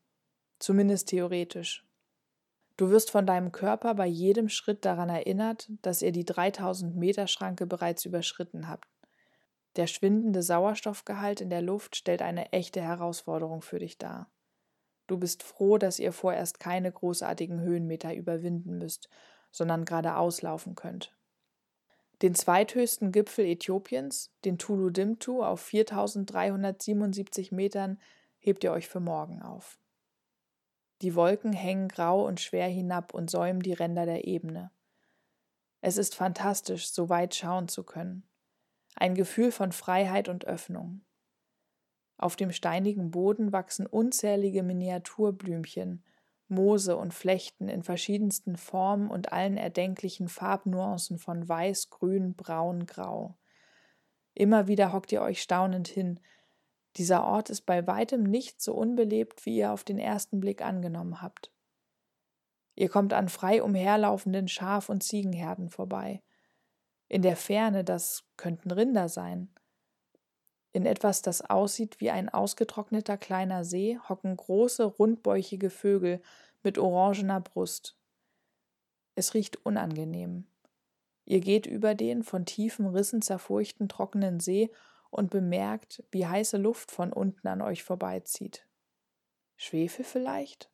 Zumindest 0.58 1.08
theoretisch. 1.08 1.86
Du 2.78 2.90
wirst 2.90 3.10
von 3.10 3.26
deinem 3.26 3.52
Körper 3.52 3.94
bei 3.94 4.06
jedem 4.06 4.48
Schritt 4.48 4.84
daran 4.86 5.10
erinnert, 5.10 5.70
dass 5.82 6.00
ihr 6.00 6.12
die 6.12 6.24
3000 6.24 6.96
Meter 6.96 7.26
Schranke 7.26 7.66
bereits 7.66 8.06
überschritten 8.06 8.68
habt. 8.68 8.88
Der 9.76 9.86
schwindende 9.86 10.42
Sauerstoffgehalt 10.42 11.40
in 11.40 11.50
der 11.50 11.62
Luft 11.62 11.96
stellt 11.96 12.22
eine 12.22 12.52
echte 12.52 12.80
Herausforderung 12.80 13.60
für 13.60 13.78
dich 13.78 13.98
dar. 13.98 14.30
Du 15.06 15.18
bist 15.18 15.42
froh, 15.42 15.76
dass 15.76 15.98
ihr 15.98 16.12
vorerst 16.12 16.58
keine 16.58 16.90
großartigen 16.90 17.60
Höhenmeter 17.60 18.14
überwinden 18.14 18.78
müsst, 18.78 19.10
sondern 19.50 19.84
geradeaus 19.84 20.40
laufen 20.40 20.74
könnt. 20.74 21.14
Den 22.22 22.34
zweithöchsten 22.36 23.10
Gipfel 23.10 23.46
Äthiopiens, 23.46 24.30
den 24.44 24.56
Tulu 24.56 24.90
Dimtu 24.90 25.42
auf 25.42 25.60
4377 25.60 27.50
Metern, 27.50 28.00
hebt 28.38 28.62
ihr 28.62 28.70
euch 28.70 28.88
für 28.88 29.00
morgen 29.00 29.42
auf. 29.42 29.80
Die 31.02 31.16
Wolken 31.16 31.52
hängen 31.52 31.88
grau 31.88 32.24
und 32.24 32.40
schwer 32.40 32.68
hinab 32.68 33.12
und 33.12 33.28
säumen 33.28 33.60
die 33.60 33.72
Ränder 33.72 34.06
der 34.06 34.24
Ebene. 34.24 34.70
Es 35.80 35.96
ist 35.96 36.14
fantastisch, 36.14 36.92
so 36.92 37.08
weit 37.08 37.34
schauen 37.34 37.66
zu 37.66 37.82
können. 37.82 38.22
Ein 38.94 39.16
Gefühl 39.16 39.50
von 39.50 39.72
Freiheit 39.72 40.28
und 40.28 40.44
Öffnung. 40.44 41.04
Auf 42.18 42.36
dem 42.36 42.52
steinigen 42.52 43.10
Boden 43.10 43.50
wachsen 43.50 43.84
unzählige 43.84 44.62
Miniaturblümchen, 44.62 46.04
Moose 46.52 46.96
und 46.96 47.12
Flechten 47.12 47.68
in 47.68 47.82
verschiedensten 47.82 48.56
Formen 48.56 49.10
und 49.10 49.32
allen 49.32 49.56
erdenklichen 49.56 50.28
Farbnuancen 50.28 51.18
von 51.18 51.48
weiß, 51.48 51.90
grün, 51.90 52.34
braun, 52.34 52.86
grau. 52.86 53.36
Immer 54.34 54.68
wieder 54.68 54.92
hockt 54.92 55.12
ihr 55.12 55.22
euch 55.22 55.42
staunend 55.42 55.88
hin, 55.88 56.20
dieser 56.96 57.24
Ort 57.24 57.48
ist 57.48 57.62
bei 57.62 57.86
weitem 57.86 58.22
nicht 58.22 58.60
so 58.60 58.74
unbelebt, 58.74 59.46
wie 59.46 59.56
ihr 59.56 59.72
auf 59.72 59.84
den 59.84 59.98
ersten 59.98 60.40
Blick 60.40 60.62
angenommen 60.62 61.22
habt. 61.22 61.50
Ihr 62.74 62.88
kommt 62.88 63.12
an 63.14 63.28
frei 63.28 63.62
umherlaufenden 63.62 64.48
Schaf- 64.48 64.88
und 64.88 65.02
Ziegenherden 65.02 65.70
vorbei. 65.70 66.22
In 67.08 67.22
der 67.22 67.36
Ferne, 67.36 67.84
das 67.84 68.24
könnten 68.36 68.70
Rinder 68.70 69.08
sein. 69.08 69.54
In 70.72 70.86
etwas, 70.86 71.20
das 71.20 71.42
aussieht 71.42 72.00
wie 72.00 72.10
ein 72.10 72.28
ausgetrockneter 72.28 73.18
kleiner 73.18 73.64
See, 73.64 73.98
hocken 74.08 74.36
große, 74.36 74.84
rundbäuchige 74.84 75.68
Vögel 75.68 76.22
mit 76.62 76.78
orangener 76.78 77.40
Brust. 77.40 77.96
Es 79.14 79.34
riecht 79.34 79.64
unangenehm. 79.66 80.46
Ihr 81.24 81.40
geht 81.40 81.66
über 81.66 81.94
den 81.94 82.22
von 82.22 82.46
tiefen 82.46 82.86
Rissen 82.86 83.22
zerfurchten 83.22 83.88
trockenen 83.88 84.40
See 84.40 84.70
und 85.10 85.30
bemerkt, 85.30 86.02
wie 86.10 86.26
heiße 86.26 86.56
Luft 86.56 86.90
von 86.90 87.12
unten 87.12 87.46
an 87.46 87.60
euch 87.60 87.84
vorbeizieht. 87.84 88.66
Schwefel 89.56 90.04
vielleicht? 90.04 90.70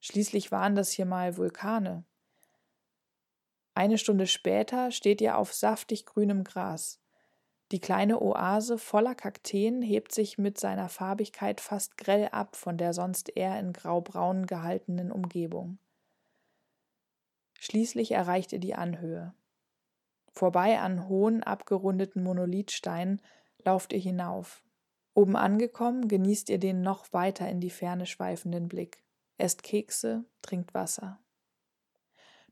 Schließlich 0.00 0.52
waren 0.52 0.76
das 0.76 0.92
hier 0.92 1.06
mal 1.06 1.36
Vulkane. 1.36 2.04
Eine 3.74 3.98
Stunde 3.98 4.26
später 4.26 4.90
steht 4.92 5.20
ihr 5.20 5.36
auf 5.36 5.52
saftig 5.52 6.06
grünem 6.06 6.44
Gras. 6.44 7.00
Die 7.70 7.80
kleine 7.80 8.22
Oase 8.22 8.78
voller 8.78 9.14
Kakteen 9.14 9.82
hebt 9.82 10.12
sich 10.12 10.38
mit 10.38 10.58
seiner 10.58 10.88
Farbigkeit 10.88 11.60
fast 11.60 11.98
grell 11.98 12.28
ab 12.32 12.56
von 12.56 12.78
der 12.78 12.94
sonst 12.94 13.36
eher 13.36 13.58
in 13.60 13.74
graubraun 13.74 14.46
gehaltenen 14.46 15.12
Umgebung. 15.12 15.78
Schließlich 17.58 18.12
erreicht 18.12 18.52
ihr 18.52 18.60
die 18.60 18.74
Anhöhe. 18.74 19.34
Vorbei 20.32 20.78
an 20.78 21.08
hohen, 21.08 21.42
abgerundeten 21.42 22.22
Monolithsteinen 22.22 23.20
lauft 23.64 23.92
ihr 23.92 23.98
hinauf. 23.98 24.62
Oben 25.12 25.36
angekommen, 25.36 26.08
genießt 26.08 26.48
ihr 26.48 26.58
den 26.58 26.80
noch 26.80 27.12
weiter 27.12 27.48
in 27.48 27.60
die 27.60 27.70
Ferne 27.70 28.06
schweifenden 28.06 28.68
Blick. 28.68 29.02
Esst 29.36 29.62
Kekse, 29.62 30.24
trinkt 30.42 30.74
Wasser. 30.74 31.18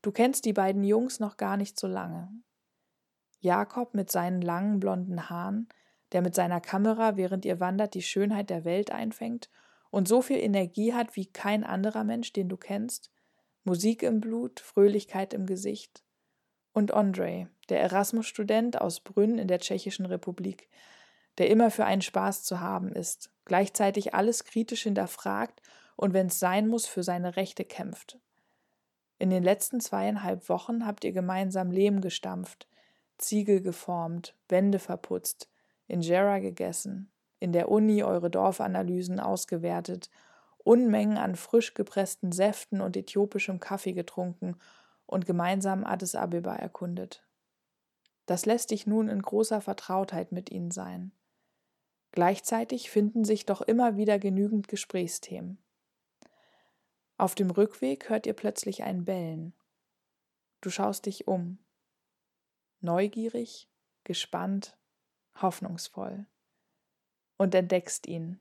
Du 0.02 0.10
kennst 0.12 0.44
die 0.44 0.52
beiden 0.52 0.84
Jungs 0.84 1.20
noch 1.20 1.36
gar 1.36 1.56
nicht 1.56 1.78
so 1.78 1.86
lange. 1.86 2.28
Jakob 3.46 3.94
mit 3.94 4.10
seinen 4.10 4.42
langen 4.42 4.80
blonden 4.80 5.30
Haaren, 5.30 5.68
der 6.12 6.20
mit 6.20 6.34
seiner 6.34 6.60
Kamera, 6.60 7.16
während 7.16 7.44
ihr 7.44 7.60
wandert, 7.60 7.94
die 7.94 8.02
Schönheit 8.02 8.50
der 8.50 8.64
Welt 8.64 8.90
einfängt 8.90 9.48
und 9.90 10.08
so 10.08 10.20
viel 10.20 10.38
Energie 10.38 10.92
hat 10.92 11.16
wie 11.16 11.26
kein 11.26 11.64
anderer 11.64 12.04
Mensch, 12.04 12.32
den 12.32 12.48
du 12.48 12.56
kennst, 12.56 13.10
Musik 13.64 14.02
im 14.02 14.20
Blut, 14.20 14.60
Fröhlichkeit 14.60 15.32
im 15.32 15.46
Gesicht. 15.46 16.04
Und 16.72 16.92
Andrei, 16.92 17.48
der 17.68 17.80
Erasmus-Student 17.80 18.80
aus 18.80 19.00
Brünn 19.00 19.38
in 19.38 19.48
der 19.48 19.60
Tschechischen 19.60 20.06
Republik, 20.06 20.68
der 21.38 21.48
immer 21.48 21.70
für 21.70 21.84
einen 21.84 22.02
Spaß 22.02 22.44
zu 22.44 22.60
haben 22.60 22.92
ist, 22.92 23.30
gleichzeitig 23.44 24.14
alles 24.14 24.44
kritisch 24.44 24.82
hinterfragt 24.82 25.62
und 25.96 26.12
wenn 26.12 26.26
es 26.26 26.38
sein 26.38 26.68
muss, 26.68 26.86
für 26.86 27.02
seine 27.02 27.36
Rechte 27.36 27.64
kämpft. 27.64 28.18
In 29.18 29.30
den 29.30 29.42
letzten 29.42 29.80
zweieinhalb 29.80 30.48
Wochen 30.48 30.86
habt 30.86 31.04
ihr 31.04 31.12
gemeinsam 31.12 31.70
Lehm 31.70 32.00
gestampft, 32.00 32.68
Ziegel 33.18 33.60
geformt, 33.60 34.34
Wände 34.48 34.78
verputzt, 34.78 35.48
Injera 35.88 36.38
gegessen, 36.38 37.10
in 37.38 37.52
der 37.52 37.70
Uni 37.70 38.02
eure 38.02 38.30
Dorfanalysen 38.30 39.20
ausgewertet, 39.20 40.10
Unmengen 40.58 41.16
an 41.16 41.36
frisch 41.36 41.74
gepressten 41.74 42.32
Säften 42.32 42.80
und 42.80 42.96
äthiopischem 42.96 43.60
Kaffee 43.60 43.92
getrunken 43.92 44.56
und 45.06 45.24
gemeinsam 45.24 45.84
Addis 45.84 46.16
Abeba 46.16 46.56
erkundet. 46.56 47.22
Das 48.26 48.46
lässt 48.46 48.72
dich 48.72 48.86
nun 48.86 49.08
in 49.08 49.22
großer 49.22 49.60
Vertrautheit 49.60 50.32
mit 50.32 50.50
ihnen 50.50 50.72
sein. 50.72 51.12
Gleichzeitig 52.10 52.90
finden 52.90 53.24
sich 53.24 53.46
doch 53.46 53.62
immer 53.62 53.96
wieder 53.96 54.18
genügend 54.18 54.66
Gesprächsthemen. 54.66 55.58
Auf 57.18 57.36
dem 57.36 57.50
Rückweg 57.50 58.08
hört 58.08 58.26
ihr 58.26 58.34
plötzlich 58.34 58.82
ein 58.82 59.04
Bellen. 59.04 59.54
Du 60.60 60.70
schaust 60.70 61.06
dich 61.06 61.28
um 61.28 61.58
neugierig, 62.80 63.68
gespannt, 64.04 64.76
hoffnungsvoll. 65.40 66.26
Und 67.38 67.54
entdeckst 67.54 68.06
ihn, 68.06 68.38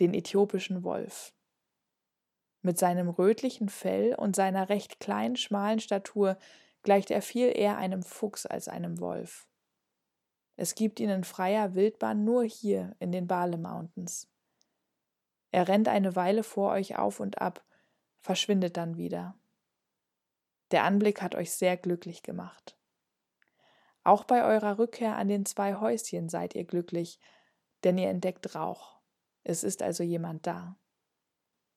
den 0.00 0.14
äthiopischen 0.14 0.82
Wolf. 0.82 1.34
Mit 2.62 2.78
seinem 2.78 3.10
rötlichen 3.10 3.68
Fell 3.68 4.14
und 4.14 4.34
seiner 4.34 4.70
recht 4.70 4.98
kleinen, 4.98 5.36
schmalen 5.36 5.80
Statur 5.80 6.38
gleicht 6.82 7.10
er 7.10 7.20
viel 7.20 7.52
eher 7.54 7.76
einem 7.76 8.02
Fuchs 8.02 8.46
als 8.46 8.68
einem 8.68 9.00
Wolf. 9.00 9.46
Es 10.56 10.74
gibt 10.74 11.00
ihn 11.00 11.10
in 11.10 11.24
freier 11.24 11.74
Wildbahn 11.74 12.24
nur 12.24 12.44
hier 12.44 12.94
in 13.00 13.12
den 13.12 13.26
Bale 13.26 13.58
Mountains. 13.58 14.28
Er 15.50 15.68
rennt 15.68 15.88
eine 15.88 16.16
Weile 16.16 16.42
vor 16.42 16.72
euch 16.72 16.96
auf 16.96 17.20
und 17.20 17.40
ab, 17.40 17.64
verschwindet 18.20 18.76
dann 18.76 18.96
wieder. 18.96 19.34
Der 20.70 20.84
Anblick 20.84 21.20
hat 21.22 21.34
euch 21.34 21.52
sehr 21.52 21.76
glücklich 21.76 22.22
gemacht. 22.22 22.76
Auch 24.04 24.24
bei 24.24 24.44
eurer 24.44 24.78
Rückkehr 24.78 25.16
an 25.16 25.28
den 25.28 25.46
zwei 25.46 25.76
Häuschen 25.76 26.28
seid 26.28 26.54
ihr 26.54 26.64
glücklich, 26.64 27.18
denn 27.84 27.96
ihr 27.96 28.10
entdeckt 28.10 28.54
Rauch. 28.54 29.00
Es 29.44 29.64
ist 29.64 29.82
also 29.82 30.04
jemand 30.04 30.46
da. 30.46 30.76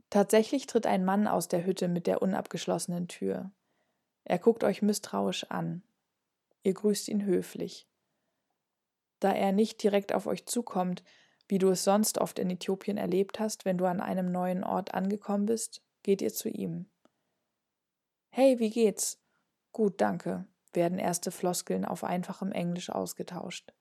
Tatsächlich 0.10 0.68
tritt 0.68 0.86
ein 0.86 1.06
Mann 1.06 1.28
aus 1.28 1.48
der 1.48 1.66
Hütte 1.66 1.88
mit 1.88 2.06
der 2.06 2.22
unabgeschlossenen 2.22 3.08
Tür. 3.08 3.52
Er 4.26 4.40
guckt 4.40 4.66
euch 4.66 4.82
misstrauisch 4.82 5.46
an. 5.46 5.84
Ihr 6.64 6.74
grüßt 6.74 7.08
ihn 7.08 7.26
höflich. 7.26 7.88
Da 9.20 9.32
er 9.32 9.54
nicht 9.54 9.82
direkt 9.82 10.14
auf 10.14 10.28
euch 10.28 10.46
zukommt, 10.46 11.04
wie 11.48 11.60
du 11.60 11.70
es 11.70 11.86
sonst 11.86 12.18
oft 12.18 12.40
in 12.40 12.50
Äthiopien 12.50 12.98
erlebt 12.98 13.40
hast, 13.40 13.64
wenn 13.64 13.78
du 13.78 13.86
an 13.86 14.02
einem 14.02 14.32
neuen 14.32 14.66
Ort 14.66 14.94
angekommen 14.94 15.46
bist, 15.46 15.82
geht 16.04 16.22
ihr 16.22 16.34
zu 16.34 16.50
ihm. 16.50 16.90
Hey, 18.30 18.60
wie 18.60 18.70
geht's? 18.70 19.22
Gut, 19.72 20.02
danke 20.02 20.46
werden 20.78 21.00
erste 21.00 21.32
Floskeln 21.32 21.84
auf 21.84 22.06
einfachem 22.06 22.54
Englisch 22.54 22.90
ausgetauscht. 22.90 23.74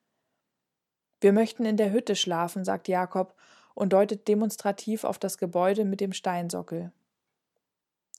Wir 1.21 1.33
möchten 1.33 1.65
in 1.65 1.76
der 1.76 1.93
Hütte 1.93 2.17
schlafen, 2.17 2.65
sagt 2.65 2.88
Jakob 2.88 3.37
und 3.75 3.93
deutet 3.93 4.26
demonstrativ 4.26 5.05
auf 5.05 5.19
das 5.21 5.38
Gebäude 5.38 5.85
mit 5.85 6.00
dem 6.00 6.12
Steinsockel. 6.12 6.93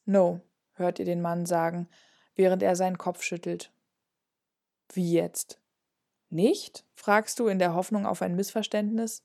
No, 0.05 0.39
hört 0.73 0.99
ihr 0.99 1.05
den 1.05 1.21
Mann 1.21 1.45
sagen, 1.45 1.89
während 2.35 2.63
er 2.63 2.75
seinen 2.75 2.97
Kopf 2.97 3.23
schüttelt. 3.23 3.73
Wie 4.93 5.11
jetzt? 5.11 5.59
Nicht? 6.29 6.85
fragst 6.93 7.39
du 7.39 7.47
in 7.47 7.59
der 7.59 7.73
Hoffnung 7.73 8.05
auf 8.05 8.21
ein 8.21 8.35
Missverständnis. 8.35 9.23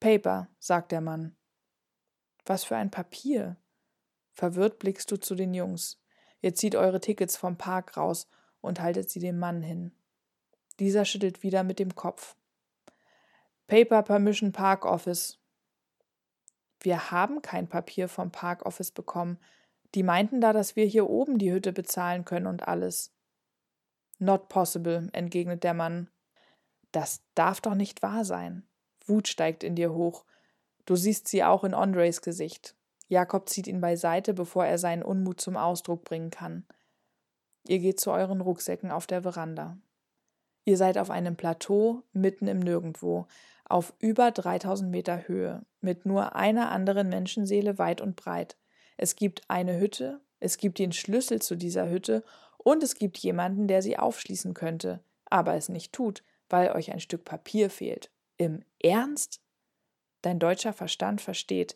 Paper, 0.00 0.48
sagt 0.58 0.92
der 0.92 1.00
Mann. 1.00 1.36
Was 2.46 2.64
für 2.64 2.76
ein 2.76 2.90
Papier? 2.90 3.56
Verwirrt 4.32 4.78
blickst 4.78 5.10
du 5.10 5.16
zu 5.16 5.34
den 5.34 5.54
Jungs. 5.54 6.03
Ihr 6.44 6.54
zieht 6.54 6.76
eure 6.76 7.00
Tickets 7.00 7.38
vom 7.38 7.56
Park 7.56 7.96
raus 7.96 8.28
und 8.60 8.78
haltet 8.78 9.08
sie 9.08 9.18
dem 9.18 9.38
Mann 9.38 9.62
hin. 9.62 9.92
Dieser 10.78 11.06
schüttelt 11.06 11.42
wieder 11.42 11.62
mit 11.62 11.78
dem 11.78 11.94
Kopf. 11.94 12.36
Paper 13.66 14.02
Permission 14.02 14.52
Park 14.52 14.84
Office. 14.84 15.38
Wir 16.80 17.10
haben 17.10 17.40
kein 17.40 17.66
Papier 17.66 18.10
vom 18.10 18.30
Park 18.30 18.66
Office 18.66 18.90
bekommen. 18.90 19.38
Die 19.94 20.02
meinten 20.02 20.42
da, 20.42 20.52
dass 20.52 20.76
wir 20.76 20.84
hier 20.84 21.08
oben 21.08 21.38
die 21.38 21.50
Hütte 21.50 21.72
bezahlen 21.72 22.26
können 22.26 22.46
und 22.46 22.68
alles. 22.68 23.14
Not 24.18 24.50
possible, 24.50 25.08
entgegnet 25.14 25.64
der 25.64 25.72
Mann. 25.72 26.10
Das 26.92 27.22
darf 27.34 27.62
doch 27.62 27.74
nicht 27.74 28.02
wahr 28.02 28.26
sein. 28.26 28.68
Wut 29.06 29.28
steigt 29.28 29.64
in 29.64 29.76
dir 29.76 29.94
hoch. 29.94 30.26
Du 30.84 30.94
siehst 30.94 31.26
sie 31.26 31.42
auch 31.42 31.64
in 31.64 31.72
Andres 31.72 32.20
Gesicht. 32.20 32.76
Jakob 33.08 33.48
zieht 33.48 33.66
ihn 33.66 33.80
beiseite, 33.80 34.34
bevor 34.34 34.64
er 34.64 34.78
seinen 34.78 35.02
Unmut 35.02 35.40
zum 35.40 35.56
Ausdruck 35.56 36.04
bringen 36.04 36.30
kann. 36.30 36.66
Ihr 37.66 37.78
geht 37.78 38.00
zu 38.00 38.10
euren 38.10 38.40
Rucksäcken 38.40 38.90
auf 38.90 39.06
der 39.06 39.22
Veranda. 39.22 39.78
Ihr 40.64 40.76
seid 40.76 40.98
auf 40.98 41.10
einem 41.10 41.36
Plateau 41.36 42.02
mitten 42.12 42.46
im 42.46 42.58
Nirgendwo, 42.58 43.26
auf 43.66 43.94
über 43.98 44.30
3000 44.30 44.90
Meter 44.90 45.28
Höhe, 45.28 45.64
mit 45.80 46.06
nur 46.06 46.36
einer 46.36 46.70
anderen 46.70 47.08
Menschenseele 47.08 47.78
weit 47.78 48.00
und 48.00 48.16
breit. 48.16 48.56
Es 48.96 49.16
gibt 49.16 49.42
eine 49.48 49.78
Hütte, 49.78 50.20
es 50.40 50.58
gibt 50.58 50.78
den 50.78 50.92
Schlüssel 50.92 51.40
zu 51.40 51.56
dieser 51.56 51.88
Hütte 51.88 52.24
und 52.58 52.82
es 52.82 52.94
gibt 52.94 53.18
jemanden, 53.18 53.66
der 53.66 53.82
sie 53.82 53.98
aufschließen 53.98 54.54
könnte, 54.54 55.02
aber 55.26 55.54
es 55.54 55.68
nicht 55.68 55.92
tut, 55.92 56.22
weil 56.48 56.72
euch 56.72 56.92
ein 56.92 57.00
Stück 57.00 57.24
Papier 57.24 57.70
fehlt. 57.70 58.10
Im 58.36 58.62
Ernst? 58.82 59.40
Dein 60.22 60.38
deutscher 60.38 60.72
Verstand 60.72 61.20
versteht, 61.20 61.74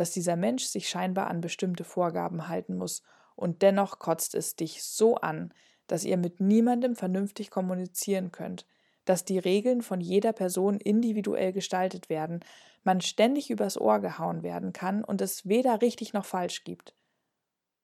dass 0.00 0.12
dieser 0.12 0.34
Mensch 0.34 0.64
sich 0.64 0.88
scheinbar 0.88 1.26
an 1.26 1.42
bestimmte 1.42 1.84
Vorgaben 1.84 2.48
halten 2.48 2.78
muss, 2.78 3.02
und 3.36 3.60
dennoch 3.60 3.98
kotzt 3.98 4.34
es 4.34 4.56
dich 4.56 4.82
so 4.82 5.16
an, 5.16 5.52
dass 5.88 6.04
ihr 6.04 6.16
mit 6.16 6.40
niemandem 6.40 6.96
vernünftig 6.96 7.50
kommunizieren 7.50 8.32
könnt, 8.32 8.66
dass 9.04 9.26
die 9.26 9.38
Regeln 9.38 9.82
von 9.82 10.00
jeder 10.00 10.32
Person 10.32 10.80
individuell 10.80 11.52
gestaltet 11.52 12.08
werden, 12.08 12.40
man 12.82 13.02
ständig 13.02 13.50
übers 13.50 13.78
Ohr 13.78 13.98
gehauen 13.98 14.42
werden 14.42 14.72
kann 14.72 15.04
und 15.04 15.20
es 15.20 15.46
weder 15.46 15.82
richtig 15.82 16.14
noch 16.14 16.24
falsch 16.24 16.64
gibt. 16.64 16.94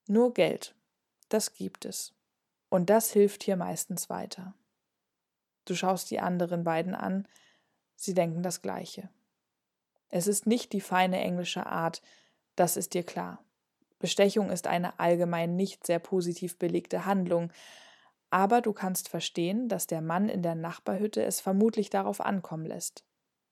Nur 0.07 0.33
Geld, 0.33 0.73
das 1.29 1.53
gibt 1.53 1.85
es. 1.85 2.15
Und 2.69 2.89
das 2.89 3.11
hilft 3.11 3.43
hier 3.43 3.57
meistens 3.57 4.09
weiter. 4.09 4.55
Du 5.65 5.75
schaust 5.75 6.09
die 6.09 6.19
anderen 6.19 6.63
beiden 6.63 6.95
an, 6.95 7.27
sie 7.95 8.15
denken 8.15 8.41
das 8.41 8.63
Gleiche. 8.63 9.07
Es 10.09 10.27
ist 10.27 10.47
nicht 10.47 10.73
die 10.73 10.81
feine 10.81 11.19
englische 11.19 11.65
Art, 11.65 12.01
das 12.55 12.77
ist 12.77 12.93
dir 12.93 13.03
klar. 13.03 13.43
Bestechung 13.99 14.49
ist 14.49 14.67
eine 14.67 14.99
allgemein 14.99 15.55
nicht 15.55 15.85
sehr 15.85 15.99
positiv 15.99 16.57
belegte 16.57 17.05
Handlung, 17.05 17.51
Aber 18.29 18.61
du 18.61 18.73
kannst 18.73 19.09
verstehen, 19.09 19.69
dass 19.69 19.87
der 19.87 20.01
Mann 20.01 20.27
in 20.27 20.41
der 20.43 20.55
Nachbarhütte 20.55 21.23
es 21.23 21.39
vermutlich 21.39 21.89
darauf 21.89 22.19
ankommen 22.19 22.65
lässt. 22.65 23.05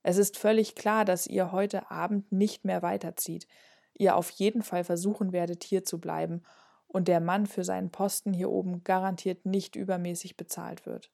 Es 0.04 0.18
ist 0.18 0.38
völlig 0.38 0.76
klar, 0.76 1.06
dass 1.06 1.28
ihr 1.28 1.52
heute 1.52 1.90
Abend 1.90 2.32
nicht 2.32 2.66
mehr 2.66 2.82
weiterzieht, 2.82 3.48
ihr 3.94 4.16
auf 4.16 4.30
jeden 4.32 4.62
Fall 4.62 4.84
versuchen 4.84 5.32
werdet, 5.32 5.64
hier 5.64 5.86
zu 5.86 6.00
bleiben 6.00 6.44
und 6.88 7.08
der 7.08 7.22
Mann 7.22 7.46
für 7.46 7.64
seinen 7.64 7.90
Posten 7.90 8.34
hier 8.34 8.50
oben 8.50 8.84
garantiert 8.84 9.46
nicht 9.46 9.76
übermäßig 9.76 10.38
bezahlt 10.38 10.86
wird. 10.86 11.12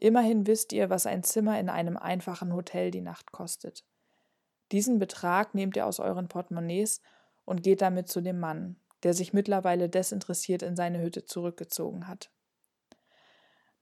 Immerhin 0.00 0.46
wisst 0.46 0.72
ihr, 0.72 0.88
was 0.88 1.06
ein 1.06 1.22
Zimmer 1.22 1.58
in 1.60 1.68
einem 1.68 1.96
einfachen 1.96 2.54
Hotel 2.54 2.90
die 2.90 3.02
Nacht 3.02 3.32
kostet. 3.32 3.84
Diesen 4.72 4.98
Betrag 4.98 5.54
nehmt 5.54 5.76
ihr 5.76 5.86
aus 5.86 6.00
euren 6.00 6.28
Portemonnaies 6.28 7.02
und 7.44 7.62
geht 7.62 7.82
damit 7.82 8.08
zu 8.08 8.22
dem 8.22 8.40
Mann, 8.40 8.76
der 9.02 9.12
sich 9.12 9.32
mittlerweile 9.32 9.88
desinteressiert 9.88 10.62
in 10.62 10.76
seine 10.76 11.02
Hütte 11.02 11.24
zurückgezogen 11.24 12.08
hat. 12.08 12.30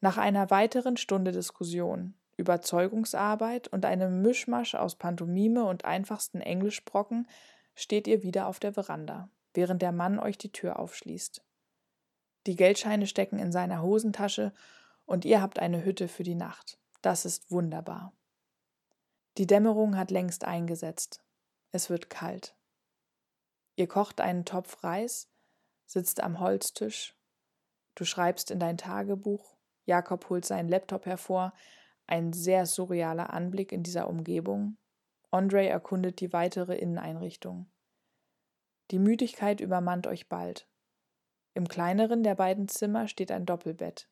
Nach 0.00 0.18
einer 0.18 0.50
weiteren 0.50 0.96
Stunde 0.96 1.30
Diskussion, 1.30 2.14
Überzeugungsarbeit 2.36 3.68
und 3.68 3.84
einem 3.84 4.22
Mischmasch 4.22 4.74
aus 4.74 4.96
Pantomime 4.96 5.64
und 5.64 5.84
einfachsten 5.84 6.40
Englischbrocken 6.40 7.28
steht 7.74 8.08
ihr 8.08 8.22
wieder 8.22 8.46
auf 8.46 8.58
der 8.58 8.72
Veranda, 8.72 9.28
während 9.54 9.82
der 9.82 9.92
Mann 9.92 10.18
euch 10.18 10.38
die 10.38 10.52
Tür 10.52 10.78
aufschließt. 10.78 11.44
Die 12.46 12.56
Geldscheine 12.56 13.06
stecken 13.06 13.38
in 13.38 13.52
seiner 13.52 13.82
Hosentasche 13.82 14.52
und 15.04 15.24
ihr 15.26 15.42
habt 15.42 15.58
eine 15.58 15.84
Hütte 15.84 16.08
für 16.08 16.22
die 16.22 16.34
Nacht. 16.34 16.78
Das 17.02 17.26
ist 17.26 17.50
wunderbar. 17.50 18.12
Die 19.38 19.46
Dämmerung 19.46 19.96
hat 19.96 20.10
längst 20.10 20.44
eingesetzt. 20.44 21.22
Es 21.72 21.88
wird 21.88 22.10
kalt. 22.10 22.56
Ihr 23.76 23.86
kocht 23.86 24.20
einen 24.20 24.44
Topf 24.44 24.82
Reis, 24.82 25.30
sitzt 25.86 26.22
am 26.22 26.40
Holztisch. 26.40 27.16
Du 27.94 28.04
schreibst 28.04 28.50
in 28.50 28.58
dein 28.58 28.76
Tagebuch. 28.76 29.56
Jakob 29.84 30.28
holt 30.28 30.44
seinen 30.44 30.68
Laptop 30.68 31.06
hervor. 31.06 31.52
Ein 32.06 32.32
sehr 32.32 32.66
surrealer 32.66 33.32
Anblick 33.32 33.72
in 33.72 33.82
dieser 33.82 34.08
Umgebung. 34.08 34.76
Andre 35.30 35.68
erkundet 35.68 36.20
die 36.20 36.32
weitere 36.32 36.76
Inneneinrichtung. 36.76 37.70
Die 38.90 38.98
Müdigkeit 38.98 39.60
übermannt 39.60 40.06
euch 40.08 40.28
bald. 40.28 40.68
Im 41.54 41.68
kleineren 41.68 42.22
der 42.22 42.34
beiden 42.34 42.68
Zimmer 42.68 43.06
steht 43.06 43.30
ein 43.30 43.46
Doppelbett. 43.46 44.08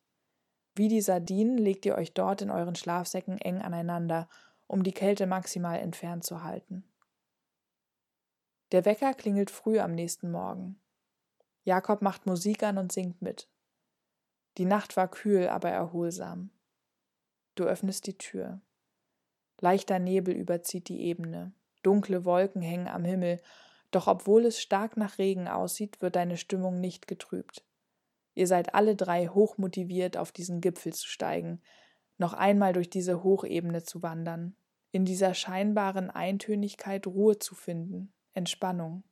Wie 0.75 0.87
die 0.87 1.01
Sardinen 1.01 1.57
legt 1.57 1.85
ihr 1.85 1.95
euch 1.95 2.13
dort 2.13 2.41
in 2.41 2.49
euren 2.49 2.75
Schlafsäcken 2.75 3.37
eng 3.39 3.61
aneinander, 3.61 4.29
um 4.69 4.83
die 4.83 4.93
Kälte 4.93 5.25
maximal 5.25 5.79
entfernt 5.79 6.23
zu 6.23 6.43
halten. 6.43 6.83
Der 8.71 8.85
Wecker 8.85 9.15
klingelt 9.15 9.49
früh 9.49 9.79
am 9.79 9.95
nächsten 9.95 10.31
Morgen. 10.31 10.79
Jakob 11.63 12.03
macht 12.03 12.27
Musik 12.27 12.61
an 12.61 12.77
und 12.77 12.91
singt 12.91 13.19
mit. 13.19 13.49
Die 14.59 14.65
Nacht 14.65 14.95
war 14.95 15.07
kühl, 15.07 15.49
aber 15.49 15.69
erholsam. 15.69 16.51
Du 17.55 17.63
öffnest 17.63 18.05
die 18.05 18.17
Tür. 18.19 18.61
Leichter 19.59 19.97
Nebel 19.97 20.35
überzieht 20.35 20.87
die 20.87 21.01
Ebene. 21.01 21.51
Dunkle 21.81 22.23
Wolken 22.23 22.61
hängen 22.61 22.87
am 22.87 23.03
Himmel, 23.03 23.41
doch 23.89 24.05
obwohl 24.05 24.45
es 24.45 24.61
stark 24.61 24.97
nach 24.97 25.17
Regen 25.17 25.47
aussieht, 25.47 25.99
wird 25.99 26.15
deine 26.15 26.37
Stimmung 26.37 26.79
nicht 26.79 27.07
getrübt. 27.07 27.65
Ihr 28.35 28.45
seid 28.45 28.75
alle 28.75 28.95
drei 28.95 29.27
hochmotiviert, 29.29 30.15
auf 30.15 30.31
diesen 30.31 30.61
Gipfel 30.61 30.93
zu 30.93 31.07
steigen, 31.07 31.59
noch 32.19 32.33
einmal 32.33 32.73
durch 32.73 32.91
diese 32.91 33.23
Hochebene 33.23 33.81
zu 33.81 34.03
wandern, 34.03 34.55
in 34.91 35.05
dieser 35.05 35.33
scheinbaren 35.33 36.09
Eintönigkeit 36.09 37.05
Ruhe 37.07 37.37
zu 37.39 37.55
finden, 37.55 38.11
Entspannung. 38.33 39.03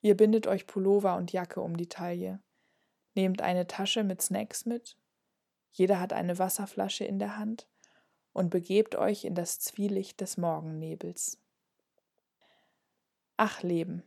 Ihr 0.00 0.16
bindet 0.16 0.46
euch 0.46 0.66
Pullover 0.66 1.16
und 1.16 1.32
Jacke 1.32 1.60
um 1.60 1.76
die 1.76 1.88
Taille, 1.88 2.40
nehmt 3.14 3.42
eine 3.42 3.66
Tasche 3.66 4.04
mit 4.04 4.22
Snacks 4.22 4.64
mit, 4.64 4.96
jeder 5.72 6.00
hat 6.00 6.12
eine 6.12 6.38
Wasserflasche 6.38 7.04
in 7.04 7.18
der 7.18 7.36
Hand 7.36 7.68
und 8.32 8.50
begebt 8.50 8.96
euch 8.96 9.24
in 9.24 9.34
das 9.34 9.58
Zwielicht 9.58 10.20
des 10.20 10.36
Morgennebels. 10.36 11.38
Ach 13.36 13.62
Leben, 13.62 14.02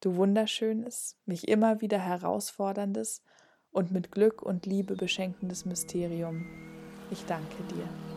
du 0.00 0.16
wunderschönes, 0.16 1.16
mich 1.24 1.48
immer 1.48 1.80
wieder 1.80 1.98
herausforderndes 1.98 3.22
und 3.70 3.92
mit 3.92 4.12
Glück 4.12 4.42
und 4.42 4.66
Liebe 4.66 4.94
beschenkendes 4.94 5.64
Mysterium, 5.64 6.46
ich 7.10 7.24
danke 7.26 7.62
dir. 7.74 8.15